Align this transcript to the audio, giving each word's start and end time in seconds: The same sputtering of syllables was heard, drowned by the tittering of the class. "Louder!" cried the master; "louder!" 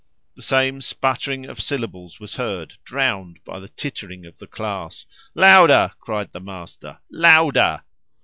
The 0.33 0.41
same 0.41 0.81
sputtering 0.81 1.45
of 1.45 1.61
syllables 1.61 2.19
was 2.19 2.33
heard, 2.33 2.75
drowned 2.83 3.37
by 3.45 3.59
the 3.59 3.69
tittering 3.69 4.25
of 4.25 4.39
the 4.39 4.47
class. 4.47 5.05
"Louder!" 5.35 5.91
cried 5.99 6.31
the 6.31 6.39
master; 6.41 6.97
"louder!" 7.11 7.83